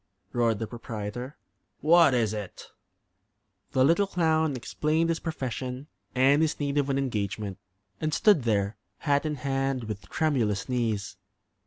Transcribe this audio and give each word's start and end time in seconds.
roared 0.33 0.57
the 0.57 0.65
proprietor. 0.65 1.37
"What 1.81 2.15
is 2.15 2.33
it?" 2.33 2.71
The 3.73 3.85
little 3.85 4.07
clown 4.07 4.55
explained 4.55 5.09
his 5.09 5.19
profession 5.19 5.85
and 6.15 6.41
his 6.41 6.59
need 6.59 6.79
of 6.79 6.89
an 6.89 6.97
engagement; 6.97 7.59
and 7.99 8.11
stood 8.11 8.41
there, 8.41 8.77
hat 8.97 9.27
in 9.27 9.35
hand, 9.35 9.83
with 9.83 10.09
tremulous 10.09 10.67
knees. 10.67 11.17